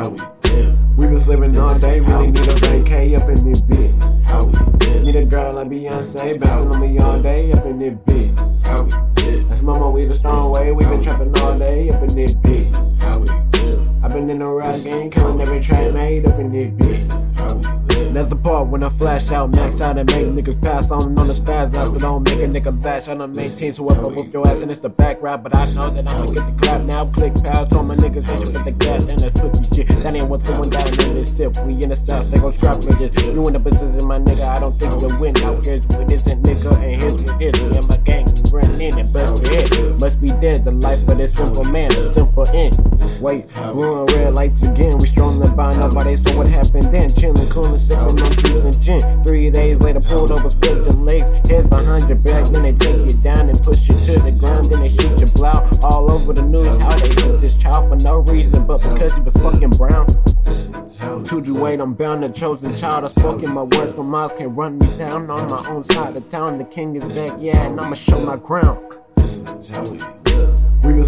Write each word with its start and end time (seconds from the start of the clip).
how 0.00 0.08
we. 0.08 0.16
We 0.96 1.06
been 1.06 1.20
slipping 1.20 1.56
all 1.56 1.78
day, 1.78 2.00
really 2.00 2.28
need 2.28 2.38
a 2.38 2.54
vacay 2.54 3.20
up 3.20 3.28
in 3.28 3.48
this 3.48 3.60
bitch. 3.60 4.24
How 4.24 4.44
we. 4.44 5.00
Need 5.00 5.16
a 5.16 5.24
girl 5.24 5.54
like 5.54 5.68
Beyonce, 5.68 6.40
bouncing 6.40 6.72
on 6.72 6.80
me 6.80 6.98
all 6.98 7.20
day 7.20 7.52
up 7.52 7.64
in 7.66 7.78
this 7.78 7.94
bitch. 8.06 8.66
How 8.66 8.82
we 8.82 8.90
feel. 9.22 9.44
That's 9.44 9.62
mama, 9.62 9.90
we 9.90 10.04
the 10.06 10.14
strong 10.14 10.52
way, 10.52 10.72
we 10.72 10.84
been 10.84 11.02
trapping 11.02 11.36
all 11.40 11.58
day 11.58 11.90
up 11.90 12.02
in 12.02 12.16
this 12.16 12.34
bitch. 12.34 13.02
How 13.02 13.18
we 13.18 13.26
feel. 13.58 13.86
I 14.02 14.08
been 14.08 14.30
in 14.30 14.38
the 14.38 14.46
rap 14.46 14.82
game, 14.82 15.10
killing 15.10 15.40
every 15.40 15.60
track 15.60 15.92
made 15.92 16.26
up 16.26 16.38
in 16.38 16.50
this 16.52 16.70
bitch. 16.70 17.38
How 17.38 17.54
we. 17.54 17.89
That's 18.08 18.28
the 18.28 18.36
part 18.36 18.68
when 18.68 18.82
I 18.82 18.88
flash 18.88 19.30
out, 19.30 19.54
max 19.54 19.80
out, 19.80 19.98
and 19.98 20.10
make 20.12 20.26
niggas 20.26 20.62
pass 20.62 20.90
on 20.90 21.18
on 21.18 21.28
the 21.28 21.34
stars 21.34 21.74
I 21.76 21.84
So 21.84 21.98
don't 21.98 22.22
make 22.24 22.38
a 22.40 22.48
nigga 22.48 22.82
bash. 22.82 23.08
I 23.08 23.14
done 23.14 23.34
made 23.34 23.56
teams, 23.56 23.76
so 23.76 23.88
up 23.88 24.12
whoop 24.12 24.32
your 24.32 24.46
ass, 24.48 24.62
and 24.62 24.70
it's 24.70 24.80
the 24.80 24.88
back 24.88 25.22
rap. 25.22 25.42
But 25.42 25.54
I 25.54 25.64
know 25.74 25.90
that 25.90 26.08
I'ma 26.08 26.26
get 26.26 26.46
the 26.46 26.56
clap 26.60 26.80
now. 26.82 27.06
Click 27.12 27.34
pals 27.44 27.72
on 27.72 27.88
my 27.88 27.94
niggas, 27.96 28.26
they 28.26 28.36
should 28.36 28.54
put 28.54 28.64
the 28.64 28.72
gas 28.72 29.04
and 29.06 29.20
the 29.20 29.30
twisty 29.30 29.76
shit. 29.76 29.88
That 30.02 30.14
ain't 30.14 30.28
what's 30.28 30.48
going 30.48 30.70
down 30.70 30.88
in 30.88 31.14
this 31.14 31.36
sip. 31.36 31.56
We 31.64 31.82
in 31.82 31.90
the 31.90 31.96
south, 31.96 32.30
they 32.30 32.38
gon' 32.38 32.52
scrap 32.52 32.76
niggas. 32.78 33.34
You 33.34 33.46
in 33.46 33.52
the 33.52 33.58
business, 33.58 34.02
my 34.04 34.18
nigga. 34.18 34.48
I 34.48 34.58
don't 34.58 34.78
think 34.78 34.92
you'll 35.00 35.18
win. 35.20 35.34
Now 35.34 35.60
here's 35.60 35.86
what 35.86 36.12
isn't, 36.12 36.42
nigga, 36.42 36.72
and 36.82 36.96
here's 36.96 37.22
what 37.24 37.42
is. 37.42 37.76
And 37.76 37.88
my 37.88 37.96
gang, 37.98 38.26
we 38.52 38.84
in 38.86 38.98
and 38.98 39.12
bust 39.12 39.29
dead, 40.40 40.64
the 40.64 40.72
life 40.72 41.06
of 41.06 41.18
this 41.18 41.34
simple 41.34 41.64
man, 41.64 41.92
a 41.92 42.02
simple 42.02 42.48
end. 42.48 42.74
Wait, 43.20 43.44
we 43.74 43.84
on 43.84 44.06
red 44.06 44.32
lights 44.32 44.66
again. 44.66 44.96
We 44.98 45.06
strolling 45.06 45.54
by 45.54 45.76
nobody, 45.76 46.16
so 46.16 46.36
what 46.36 46.48
happened 46.48 46.84
then? 46.84 47.10
Chillin', 47.10 47.50
coolin', 47.50 47.74
sippin' 47.74 48.22
on 48.22 48.32
juice 48.32 48.62
and 48.62 48.80
gin. 48.80 49.24
Three 49.24 49.50
days 49.50 49.80
later, 49.80 50.00
pulled 50.00 50.32
over, 50.32 50.48
split 50.48 50.84
them 50.86 51.04
legs, 51.04 51.28
heads 51.48 51.66
behind 51.66 52.08
your 52.08 52.16
back. 52.18 52.46
Then 52.48 52.62
they 52.62 52.72
take 52.72 53.04
you 53.06 53.12
down 53.18 53.50
and 53.50 53.62
push 53.62 53.88
you 53.88 53.94
to 53.94 54.18
the 54.18 54.32
ground. 54.32 54.66
Then 54.66 54.80
they 54.80 54.88
shoot 54.88 55.20
your 55.20 55.28
blow 55.30 55.52
all 55.82 56.10
over 56.10 56.32
the 56.32 56.42
news. 56.42 56.76
How 56.78 56.96
they 56.96 57.10
shoot 57.10 57.36
this 57.40 57.54
child 57.54 57.90
for 57.90 57.96
no 58.02 58.20
reason, 58.20 58.66
but 58.66 58.78
because 58.78 59.12
he 59.12 59.20
was 59.20 59.34
fucking 59.34 59.70
brown. 59.70 60.06
Told 61.26 61.46
you 61.46 61.54
wait, 61.54 61.80
I'm 61.80 61.92
bound, 61.92 62.22
the 62.22 62.30
chosen 62.30 62.74
child. 62.74 63.04
I 63.04 63.08
spoken 63.08 63.52
my 63.52 63.62
words, 63.62 63.94
my 63.94 64.02
mouth 64.02 64.38
can't 64.38 64.56
run 64.56 64.78
me 64.78 64.86
down. 64.96 65.30
On 65.30 65.50
my 65.50 65.68
own 65.68 65.84
side 65.84 66.16
of 66.16 66.28
town, 66.30 66.56
the 66.56 66.64
king 66.64 66.96
is 66.96 67.14
back, 67.14 67.36
yeah, 67.38 67.66
and 67.66 67.78
I'ma 67.78 67.94
show 67.94 68.20
my 68.24 68.36
ground. 68.36 68.80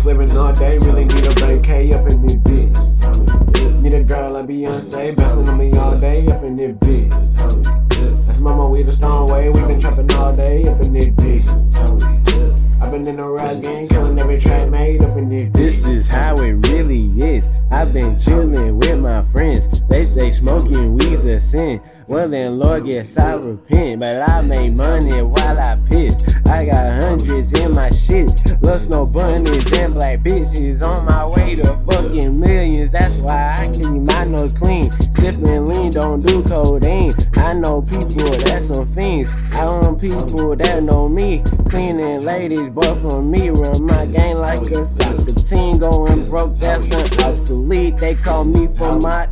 How 0.02 0.08
we 0.08 0.14
did, 0.14 0.26
We 0.26 0.34
was 0.34 0.34
living 0.34 0.36
all 0.36 0.52
day, 0.52 0.78
really 0.78 1.04
need 1.04 1.26
a 1.26 1.30
vacay 1.30 1.94
up 1.94 2.10
in 2.10 2.26
this 2.26 2.36
bitch. 2.36 3.02
how 3.02 3.12
we 3.18 3.52
did, 3.52 3.82
Need 3.82 3.94
a 3.94 4.02
girl 4.02 4.32
like 4.32 4.46
Beyonce, 4.46 5.16
bouncing 5.16 5.48
on 5.48 5.58
me 5.58 5.72
all 5.78 5.96
day 5.96 6.26
up 6.26 6.42
in 6.42 6.56
this 6.56 6.72
bitch. 6.72 8.26
That's 8.26 8.38
mama, 8.38 8.68
we 8.68 8.82
the 8.82 8.92
stone 8.92 9.28
way, 9.28 9.48
we 9.48 9.60
been 9.60 9.80
trapping 9.80 10.10
all 10.14 10.34
day 10.34 10.64
up 10.64 10.80
in 10.82 10.92
this 10.92 11.08
bitch. 11.08 11.44
how 11.74 11.94
we 11.94 12.22
did. 12.24 12.82
I've 12.82 12.90
been 12.90 13.06
in 13.06 13.16
the 13.16 13.24
rap 13.24 13.62
game, 13.62 13.86
killing 13.88 14.18
every 14.18 14.40
track 14.40 14.68
made 14.70 15.02
up 15.02 15.16
in 15.16 15.28
this 15.28 15.48
bitch. 15.50 15.52
This 15.52 15.86
is 15.86 16.08
how 16.08 16.34
it 16.36 16.52
really 16.68 17.06
is. 17.22 17.48
I've 17.70 17.92
been 17.92 18.16
chillin' 18.16 18.74
with 18.74 18.98
my 18.98 19.22
friends. 19.26 19.82
They 19.88 20.04
say 20.04 20.32
smoking 20.32 20.96
weed's 20.96 21.24
a 21.24 21.40
sin. 21.40 21.80
Well 22.08 22.28
then, 22.28 22.58
Lord, 22.58 22.86
yes, 22.86 23.16
I 23.16 23.34
repent. 23.34 24.00
But 24.00 24.28
I 24.28 24.42
make 24.42 24.72
money 24.72 25.22
while 25.22 25.58
I 25.58 25.78
piss. 25.88 26.16
I 26.46 26.66
got 26.66 26.92
hundreds 26.92 27.52
in 27.52 27.72
my 27.72 27.90
shit. 27.90 28.51
Lust 28.62 28.88
no 28.88 29.04
bunnies 29.04 29.72
and 29.78 29.92
black 29.92 30.20
bitches. 30.20 30.82
On 30.82 31.04
my 31.04 31.26
way 31.26 31.54
to 31.56 31.76
fucking 31.78 32.38
millions. 32.38 32.92
That's 32.92 33.18
why 33.18 33.58
I 33.58 33.66
keep 33.72 33.86
my 33.86 34.24
nose 34.24 34.52
clean. 34.52 34.84
Sippin' 35.18 35.68
lean, 35.68 35.90
don't 35.90 36.22
do 36.22 36.42
codeine. 36.44 37.12
I 37.34 37.54
know 37.54 37.82
people 37.82 38.30
that's 38.30 38.68
some 38.68 38.86
fiends. 38.86 39.32
I 39.52 39.64
know 39.64 39.94
people 39.94 40.54
that 40.56 40.82
know 40.82 41.08
me. 41.08 41.42
Cleaning 41.68 42.24
ladies, 42.24 42.70
but 42.70 42.94
for 42.96 43.20
me, 43.20 43.50
run 43.50 43.84
my 43.84 44.06
game 44.06 44.36
like 44.38 44.62
a 44.70 44.86
soccer 44.86 45.34
team. 45.34 45.78
Going 45.78 46.28
broke, 46.28 46.56
that's 46.56 46.86
an 46.86 47.28
obsolete. 47.28 47.96
They 47.96 48.14
call 48.14 48.44
me 48.44 48.68
for 48.68 48.98
my 49.00 49.26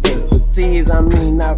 expertise. 0.61 0.91
I 0.91 1.01
mean, 1.01 1.41
I, 1.41 1.57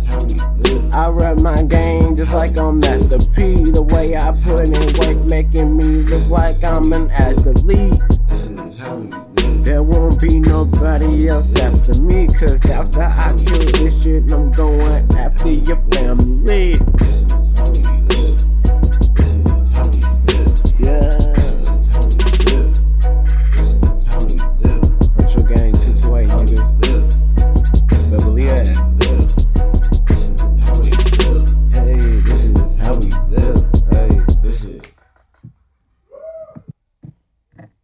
I 0.96 1.08
rap 1.08 1.40
my 1.40 1.62
game 1.62 2.16
just 2.16 2.32
like 2.32 2.56
I'm 2.56 2.80
Master 2.80 3.18
P. 3.18 3.54
The 3.54 3.82
way 3.82 4.16
I 4.16 4.32
put 4.42 4.66
in 4.66 5.16
work, 5.16 5.26
making 5.28 5.76
me 5.76 5.84
look 5.84 6.28
like 6.28 6.62
I'm 6.64 6.92
an 6.92 7.10
athlete. 7.10 7.98
There 9.64 9.82
won't 9.82 10.20
be 10.20 10.40
nobody 10.40 11.28
else 11.28 11.54
after 11.56 12.00
me. 12.02 12.26
Cause 12.28 12.64
after 12.70 13.02
I 13.02 13.28
kill 13.38 13.84
this 13.84 14.02
shit, 14.02 14.32
I'm 14.32 14.50
going 14.52 15.16
after 15.16 15.52
your. 15.52 15.81